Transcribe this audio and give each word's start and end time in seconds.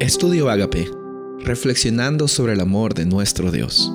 Estudio 0.00 0.48
Agape, 0.48 0.90
reflexionando 1.44 2.26
sobre 2.26 2.54
el 2.54 2.60
amor 2.60 2.94
de 2.94 3.04
nuestro 3.04 3.50
Dios. 3.50 3.92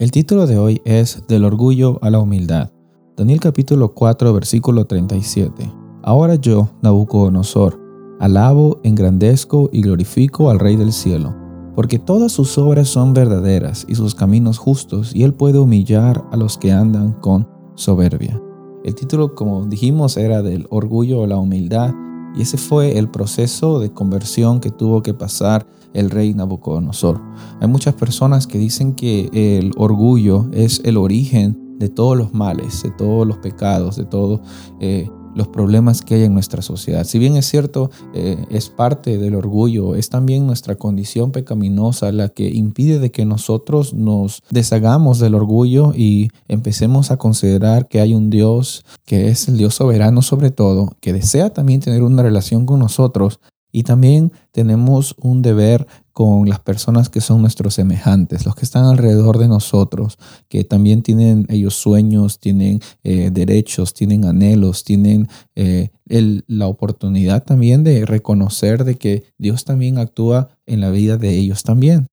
El 0.00 0.10
título 0.10 0.48
de 0.48 0.58
hoy 0.58 0.82
es 0.84 1.22
Del 1.28 1.44
orgullo 1.44 2.00
a 2.02 2.10
la 2.10 2.18
humildad. 2.18 2.72
Daniel 3.16 3.38
capítulo 3.38 3.94
4 3.94 4.34
versículo 4.34 4.84
37. 4.84 5.72
Ahora 6.02 6.34
yo, 6.34 6.70
Nabucodonosor, 6.82 7.80
alabo, 8.18 8.80
engrandezco 8.82 9.70
y 9.72 9.80
glorifico 9.80 10.50
al 10.50 10.58
Rey 10.58 10.74
del 10.74 10.92
cielo, 10.92 11.32
porque 11.76 12.00
todas 12.00 12.32
sus 12.32 12.58
obras 12.58 12.88
son 12.88 13.14
verdaderas 13.14 13.86
y 13.88 13.94
sus 13.94 14.16
caminos 14.16 14.58
justos, 14.58 15.14
y 15.14 15.22
él 15.22 15.34
puede 15.34 15.60
humillar 15.60 16.24
a 16.32 16.36
los 16.36 16.58
que 16.58 16.72
andan 16.72 17.12
con 17.12 17.48
soberbia. 17.76 18.42
El 18.82 18.96
título, 18.96 19.36
como 19.36 19.66
dijimos, 19.66 20.16
era 20.16 20.42
del 20.42 20.66
orgullo 20.70 21.22
a 21.22 21.28
la 21.28 21.36
humildad 21.36 21.94
y 22.36 22.42
ese 22.42 22.58
fue 22.58 22.98
el 22.98 23.08
proceso 23.08 23.80
de 23.80 23.92
conversión 23.92 24.60
que 24.60 24.70
tuvo 24.70 25.02
que 25.02 25.14
pasar 25.14 25.66
el 25.94 26.10
rey 26.10 26.34
Nabucodonosor. 26.34 27.20
Hay 27.60 27.68
muchas 27.68 27.94
personas 27.94 28.46
que 28.46 28.58
dicen 28.58 28.94
que 28.94 29.30
el 29.32 29.72
orgullo 29.76 30.46
es 30.52 30.80
el 30.84 30.98
origen 30.98 31.78
de 31.78 31.88
todos 31.88 32.16
los 32.16 32.34
males, 32.34 32.82
de 32.82 32.90
todos 32.90 33.26
los 33.26 33.38
pecados, 33.38 33.96
de 33.96 34.04
todo 34.04 34.42
eh, 34.80 35.10
los 35.36 35.48
problemas 35.48 36.02
que 36.02 36.16
hay 36.16 36.24
en 36.24 36.34
nuestra 36.34 36.62
sociedad. 36.62 37.04
Si 37.04 37.18
bien 37.18 37.36
es 37.36 37.46
cierto, 37.46 37.90
eh, 38.14 38.44
es 38.50 38.70
parte 38.70 39.18
del 39.18 39.34
orgullo, 39.34 39.94
es 39.94 40.08
también 40.08 40.46
nuestra 40.46 40.76
condición 40.76 41.30
pecaminosa 41.30 42.10
la 42.10 42.30
que 42.30 42.48
impide 42.48 42.98
de 42.98 43.10
que 43.10 43.26
nosotros 43.26 43.92
nos 43.92 44.42
deshagamos 44.50 45.18
del 45.20 45.34
orgullo 45.34 45.92
y 45.94 46.30
empecemos 46.48 47.10
a 47.10 47.18
considerar 47.18 47.86
que 47.86 48.00
hay 48.00 48.14
un 48.14 48.30
Dios 48.30 48.84
que 49.04 49.28
es 49.28 49.46
el 49.48 49.58
Dios 49.58 49.74
soberano 49.74 50.22
sobre 50.22 50.50
todo, 50.50 50.96
que 51.00 51.12
desea 51.12 51.50
también 51.50 51.80
tener 51.80 52.02
una 52.02 52.22
relación 52.22 52.64
con 52.64 52.80
nosotros 52.80 53.38
y 53.70 53.82
también 53.82 54.32
tenemos 54.52 55.14
un 55.20 55.42
deber 55.42 55.86
con 56.16 56.48
las 56.48 56.60
personas 56.60 57.10
que 57.10 57.20
son 57.20 57.42
nuestros 57.42 57.74
semejantes, 57.74 58.46
los 58.46 58.54
que 58.54 58.64
están 58.64 58.86
alrededor 58.86 59.36
de 59.36 59.48
nosotros, 59.48 60.16
que 60.48 60.64
también 60.64 61.02
tienen 61.02 61.44
ellos 61.50 61.74
sueños, 61.74 62.40
tienen 62.40 62.80
eh, 63.04 63.28
derechos, 63.30 63.92
tienen 63.92 64.24
anhelos, 64.24 64.82
tienen 64.82 65.28
eh, 65.56 65.90
la 66.06 66.68
oportunidad 66.68 67.44
también 67.44 67.84
de 67.84 68.06
reconocer 68.06 68.84
de 68.84 68.94
que 68.94 69.24
Dios 69.36 69.66
también 69.66 69.98
actúa 69.98 70.48
en 70.64 70.80
la 70.80 70.88
vida 70.88 71.18
de 71.18 71.36
ellos 71.36 71.64
también. 71.64 72.06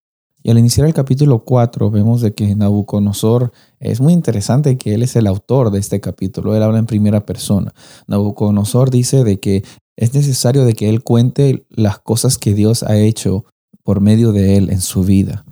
Y 0.44 0.52
al 0.52 0.58
iniciar 0.58 0.86
el 0.86 0.94
capítulo 0.94 1.46
4 1.46 1.90
vemos 1.90 2.20
de 2.20 2.34
que 2.34 2.58
Nabucodonosor 2.58 3.54
es 3.80 4.02
muy 4.02 4.12
interesante 4.12 4.78
que 4.78 4.96
él 4.96 5.04
es 5.04 5.16
el 5.16 5.28
autor 5.28 5.72
de 5.72 5.80
este 5.80 6.02
capítulo, 6.02 6.58
él 6.58 6.64
habla 6.64 6.80
en 6.80 6.88
primera 6.88 7.26
persona. 7.26 7.74
Nabucodonosor 8.08 8.90
dice 8.90 9.24
de 9.24 9.40
que 9.40 9.64
es 9.96 10.14
necesario 10.14 10.66
de 10.66 10.74
que 10.74 10.90
él 10.90 11.04
cuente 11.04 11.66
las 11.70 12.00
cosas 12.00 12.38
que 12.38 12.54
Dios 12.54 12.84
ha 12.84 12.98
hecho 12.98 13.46
por 13.84 14.02
medio 14.02 14.32
de 14.32 14.58
él 14.58 14.70
en 14.70 14.82
su 14.82 15.04
vida. 15.04 15.46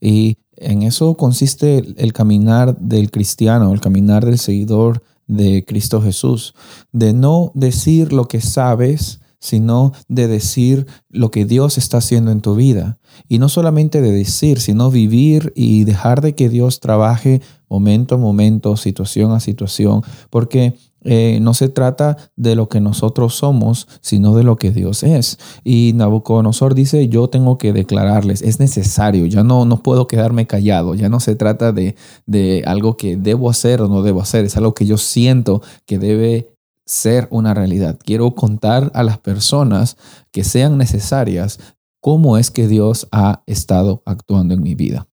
Y 0.00 0.38
en 0.56 0.82
eso 0.82 1.16
consiste 1.16 1.82
el 1.96 2.12
caminar 2.12 2.78
del 2.78 3.10
cristiano, 3.10 3.72
el 3.72 3.80
caminar 3.80 4.24
del 4.24 4.38
seguidor 4.38 5.02
de 5.26 5.64
Cristo 5.64 6.00
Jesús, 6.00 6.54
de 6.92 7.12
no 7.12 7.52
decir 7.54 8.12
lo 8.12 8.26
que 8.26 8.40
sabes, 8.40 9.20
sino 9.40 9.92
de 10.08 10.26
decir 10.26 10.86
lo 11.10 11.30
que 11.30 11.44
Dios 11.44 11.78
está 11.78 11.98
haciendo 11.98 12.32
en 12.32 12.40
tu 12.40 12.54
vida. 12.56 12.98
Y 13.28 13.38
no 13.38 13.48
solamente 13.48 14.00
de 14.00 14.10
decir, 14.10 14.60
sino 14.60 14.90
vivir 14.90 15.52
y 15.54 15.84
dejar 15.84 16.22
de 16.22 16.34
que 16.34 16.48
Dios 16.48 16.80
trabaje 16.80 17.40
momento 17.68 18.16
a 18.16 18.18
momento, 18.18 18.76
situación 18.76 19.32
a 19.32 19.40
situación, 19.40 20.02
porque 20.30 20.76
eh, 21.10 21.38
no 21.40 21.54
se 21.54 21.70
trata 21.70 22.18
de 22.36 22.54
lo 22.54 22.68
que 22.68 22.80
nosotros 22.80 23.34
somos, 23.34 23.88
sino 24.02 24.34
de 24.34 24.42
lo 24.42 24.56
que 24.56 24.70
Dios 24.70 25.02
es. 25.02 25.38
Y 25.64 25.92
Nabucodonosor 25.94 26.74
dice, 26.74 27.08
yo 27.08 27.28
tengo 27.28 27.56
que 27.56 27.72
declararles, 27.72 28.42
es 28.42 28.60
necesario, 28.60 29.24
ya 29.24 29.42
no, 29.42 29.64
no 29.64 29.82
puedo 29.82 30.06
quedarme 30.06 30.46
callado, 30.46 30.94
ya 30.94 31.08
no 31.08 31.18
se 31.18 31.34
trata 31.34 31.72
de, 31.72 31.96
de 32.26 32.62
algo 32.66 32.98
que 32.98 33.16
debo 33.16 33.48
hacer 33.48 33.80
o 33.80 33.88
no 33.88 34.02
debo 34.02 34.20
hacer, 34.20 34.44
es 34.44 34.56
algo 34.58 34.74
que 34.74 34.84
yo 34.84 34.98
siento 34.98 35.62
que 35.86 35.98
debe 35.98 36.52
ser 36.84 37.26
una 37.30 37.54
realidad. 37.54 37.98
Quiero 38.04 38.34
contar 38.34 38.90
a 38.92 39.02
las 39.02 39.16
personas 39.16 39.96
que 40.30 40.44
sean 40.44 40.76
necesarias 40.76 41.58
cómo 42.00 42.36
es 42.36 42.50
que 42.50 42.68
Dios 42.68 43.08
ha 43.12 43.42
estado 43.46 44.02
actuando 44.04 44.52
en 44.52 44.62
mi 44.62 44.74
vida. 44.74 45.07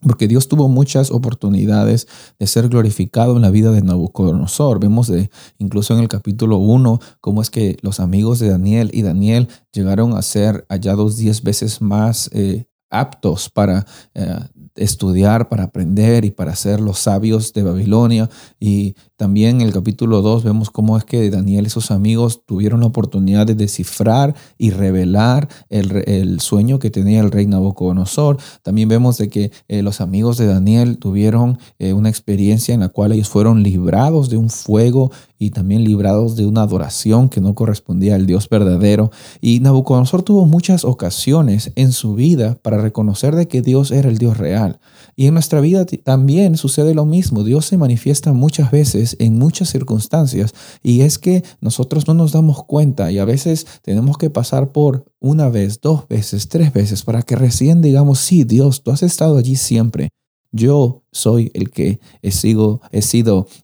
Porque 0.00 0.28
Dios 0.28 0.48
tuvo 0.48 0.68
muchas 0.68 1.10
oportunidades 1.10 2.08
de 2.38 2.46
ser 2.46 2.68
glorificado 2.68 3.36
en 3.36 3.42
la 3.42 3.50
vida 3.50 3.70
de 3.70 3.82
Nabucodonosor. 3.82 4.80
Vemos 4.80 5.08
de, 5.08 5.30
incluso 5.58 5.94
en 5.94 6.00
el 6.00 6.08
capítulo 6.08 6.56
1 6.58 7.00
cómo 7.20 7.42
es 7.42 7.50
que 7.50 7.76
los 7.82 8.00
amigos 8.00 8.38
de 8.38 8.48
Daniel 8.48 8.90
y 8.92 9.02
Daniel 9.02 9.48
llegaron 9.72 10.16
a 10.16 10.22
ser 10.22 10.64
hallados 10.68 11.16
diez 11.16 11.42
veces 11.42 11.82
más 11.82 12.30
eh, 12.32 12.66
aptos 12.90 13.48
para 13.48 13.86
eh, 14.14 14.38
estudiar, 14.76 15.48
para 15.48 15.64
aprender 15.64 16.24
y 16.24 16.30
para 16.30 16.54
ser 16.56 16.80
los 16.80 16.98
sabios 16.98 17.52
de 17.52 17.62
Babilonia. 17.62 18.28
Y 18.58 18.94
también 19.16 19.60
en 19.60 19.66
el 19.66 19.72
capítulo 19.72 20.22
2 20.22 20.44
vemos 20.44 20.70
cómo 20.70 20.96
es 20.96 21.04
que 21.04 21.30
Daniel 21.30 21.66
y 21.66 21.70
sus 21.70 21.90
amigos 21.90 22.42
tuvieron 22.46 22.80
la 22.80 22.86
oportunidad 22.86 23.46
de 23.46 23.54
descifrar 23.54 24.34
y 24.58 24.70
revelar 24.70 25.48
el, 25.68 26.40
sueño 26.40 26.78
que 26.78 26.90
tenía 26.90 27.20
el 27.20 27.30
rey 27.30 27.46
Nabucodonosor. 27.46 28.38
También 28.62 28.88
vemos 28.88 29.18
de 29.18 29.28
que 29.28 29.52
eh, 29.68 29.82
los 29.82 30.00
amigos 30.00 30.38
de 30.38 30.46
Daniel 30.46 30.98
tuvieron 30.98 31.58
eh, 31.78 31.92
una 31.92 32.08
experiencia 32.08 32.72
en 32.74 32.80
la 32.80 32.88
cual 32.88 33.12
ellos 33.12 33.28
fueron 33.28 33.62
librados 33.62 34.30
de 34.30 34.36
un 34.36 34.50
fuego 34.50 35.10
y 35.40 35.50
también 35.50 35.84
librados 35.84 36.36
de 36.36 36.44
una 36.44 36.62
adoración 36.62 37.30
que 37.30 37.40
no 37.40 37.54
correspondía 37.54 38.14
al 38.14 38.26
Dios 38.26 38.46
verdadero. 38.46 39.10
Y 39.40 39.60
Nabucodonosor 39.60 40.22
tuvo 40.22 40.44
muchas 40.44 40.84
ocasiones 40.84 41.72
en 41.76 41.92
su 41.92 42.14
vida 42.14 42.58
para 42.60 42.76
reconocer 42.76 43.34
de 43.34 43.48
que 43.48 43.62
Dios 43.62 43.90
era 43.90 44.10
el 44.10 44.18
Dios 44.18 44.36
real. 44.36 44.80
Y 45.16 45.26
en 45.26 45.34
nuestra 45.34 45.62
vida 45.62 45.86
también 46.04 46.58
sucede 46.58 46.94
lo 46.94 47.06
mismo. 47.06 47.42
Dios 47.42 47.64
se 47.64 47.78
manifiesta 47.78 48.34
muchas 48.34 48.70
veces 48.70 49.16
en 49.18 49.38
muchas 49.38 49.70
circunstancias 49.70 50.54
y 50.82 51.00
es 51.00 51.18
que 51.18 51.42
nosotros 51.62 52.06
no 52.06 52.12
nos 52.12 52.32
damos 52.32 52.62
cuenta 52.64 53.10
y 53.10 53.18
a 53.18 53.24
veces 53.24 53.66
tenemos 53.80 54.18
que 54.18 54.28
pasar 54.28 54.72
por 54.72 55.06
una 55.20 55.48
vez, 55.48 55.80
dos 55.80 56.06
veces, 56.06 56.50
tres 56.50 56.70
veces 56.70 57.02
para 57.02 57.22
que 57.22 57.34
recién 57.34 57.80
digamos, 57.80 58.18
sí, 58.18 58.44
Dios, 58.44 58.82
tú 58.82 58.90
has 58.90 59.02
estado 59.02 59.38
allí 59.38 59.56
siempre. 59.56 60.10
Yo 60.52 61.02
soy 61.12 61.50
el 61.54 61.70
que 61.70 62.00
he, 62.22 62.30
sido, 62.32 62.80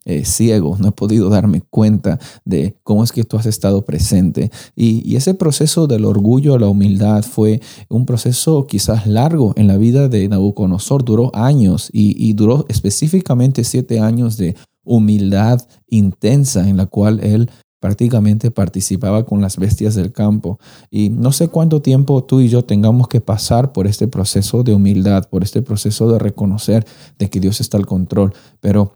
eh, 0.04 0.24
ciego, 0.24 0.76
no 0.78 0.88
he 0.88 0.92
podido 0.92 1.28
darme 1.28 1.62
cuenta 1.62 2.18
de 2.44 2.76
cómo 2.84 3.02
es 3.02 3.12
que 3.12 3.24
tú 3.24 3.36
has 3.36 3.46
estado 3.46 3.84
presente. 3.84 4.50
Y, 4.74 5.16
ese 5.16 5.34
proceso 5.34 5.86
del 5.86 6.04
orgullo 6.04 6.54
a 6.54 6.58
la 6.58 6.68
humildad 6.68 7.24
fue 7.24 7.60
un 7.88 8.04
proceso 8.06 8.66
quizás 8.66 9.06
largo 9.06 9.52
en 9.56 9.66
la 9.66 9.78
vida 9.78 10.08
de 10.08 10.28
Nabucodonosor, 10.28 11.04
duró 11.04 11.34
años 11.34 11.88
y, 11.92 12.14
y 12.22 12.34
duró 12.34 12.66
específicamente 12.68 13.64
siete 13.64 13.98
años 13.98 14.36
de 14.36 14.54
humildad 14.84 15.66
intensa 15.88 16.68
en 16.68 16.76
la 16.76 16.86
cual 16.86 17.20
él 17.20 17.50
prácticamente 17.80 18.50
participaba 18.50 19.24
con 19.24 19.40
las 19.40 19.56
bestias 19.56 19.94
del 19.94 20.12
campo. 20.12 20.58
Y 20.90 21.10
no 21.10 21.32
sé 21.32 21.48
cuánto 21.48 21.82
tiempo 21.82 22.24
tú 22.24 22.40
y 22.40 22.48
yo 22.48 22.64
tengamos 22.64 23.08
que 23.08 23.20
pasar 23.20 23.72
por 23.72 23.86
este 23.86 24.08
proceso 24.08 24.62
de 24.62 24.74
humildad, 24.74 25.28
por 25.28 25.42
este 25.42 25.62
proceso 25.62 26.10
de 26.10 26.18
reconocer 26.18 26.86
de 27.18 27.30
que 27.30 27.40
Dios 27.40 27.60
está 27.60 27.76
al 27.76 27.86
control, 27.86 28.32
pero 28.60 28.94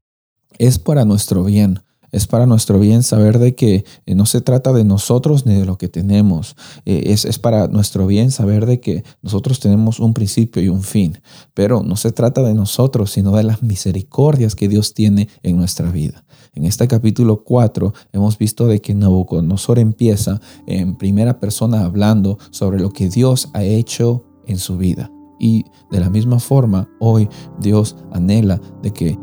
es 0.58 0.78
para 0.78 1.04
nuestro 1.04 1.44
bien. 1.44 1.80
Es 2.12 2.26
para 2.26 2.46
nuestro 2.46 2.78
bien 2.78 3.02
saber 3.02 3.38
de 3.38 3.54
que 3.54 3.84
eh, 4.06 4.14
no 4.14 4.26
se 4.26 4.40
trata 4.40 4.72
de 4.72 4.84
nosotros 4.84 5.46
ni 5.46 5.54
de 5.54 5.64
lo 5.64 5.78
que 5.78 5.88
tenemos. 5.88 6.56
Eh, 6.84 7.04
es, 7.06 7.24
es 7.24 7.38
para 7.38 7.68
nuestro 7.68 8.06
bien 8.06 8.30
saber 8.30 8.66
de 8.66 8.80
que 8.80 9.04
nosotros 9.22 9.60
tenemos 9.60 10.00
un 10.00 10.14
principio 10.14 10.62
y 10.62 10.68
un 10.68 10.82
fin. 10.82 11.20
Pero 11.54 11.82
no 11.82 11.96
se 11.96 12.12
trata 12.12 12.42
de 12.42 12.54
nosotros, 12.54 13.10
sino 13.12 13.36
de 13.36 13.44
las 13.44 13.62
misericordias 13.62 14.54
que 14.54 14.68
Dios 14.68 14.94
tiene 14.94 15.28
en 15.42 15.56
nuestra 15.56 15.90
vida. 15.90 16.24
En 16.52 16.64
este 16.64 16.88
capítulo 16.88 17.44
4 17.44 17.92
hemos 18.12 18.36
visto 18.36 18.66
de 18.66 18.80
que 18.80 18.94
Nabucodonosor 18.94 19.78
empieza 19.78 20.40
en 20.66 20.96
primera 20.96 21.38
persona 21.38 21.84
hablando 21.84 22.38
sobre 22.50 22.80
lo 22.80 22.90
que 22.90 23.08
Dios 23.08 23.50
ha 23.52 23.62
hecho 23.62 24.24
en 24.46 24.58
su 24.58 24.76
vida. 24.76 25.10
Y 25.38 25.64
de 25.90 26.00
la 26.00 26.10
misma 26.10 26.40
forma, 26.40 26.88
hoy 26.98 27.28
Dios 27.60 27.96
anhela 28.12 28.60
de 28.82 28.90
que 28.92 29.18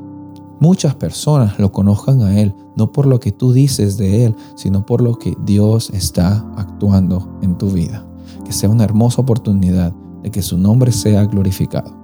muchas 0.59 0.95
personas 0.95 1.59
lo 1.59 1.71
conozcan 1.71 2.21
a 2.21 2.39
Él, 2.39 2.55
no 2.75 2.91
por 2.91 3.05
lo 3.05 3.19
que 3.19 3.31
tú 3.31 3.51
dices 3.51 3.97
de 3.97 4.25
Él, 4.25 4.35
sino 4.55 4.85
por 4.85 5.01
lo 5.01 5.15
que 5.15 5.35
Dios 5.45 5.89
está 5.91 6.45
actuando 6.55 7.37
en 7.41 7.57
tu 7.57 7.69
vida. 7.69 8.05
Que 8.45 8.53
sea 8.53 8.69
una 8.69 8.83
hermosa 8.83 9.21
oportunidad 9.21 9.93
de 10.23 10.31
que 10.31 10.41
su 10.41 10.57
nombre 10.57 10.91
sea 10.91 11.25
glorificado. 11.25 11.95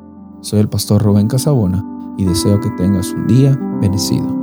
Soy 0.42 0.60
el 0.60 0.70
pastor 0.70 1.02
Rubén 1.02 1.28
Casabona 1.28 1.84
y 2.18 2.26
deseo 2.26 2.60
que 2.60 2.70
tengas 2.72 3.12
un 3.12 3.28
día 3.28 3.58
bendecido. 3.82 4.43